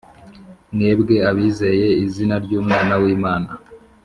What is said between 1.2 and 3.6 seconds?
abizeye izina ry Umwana w Imana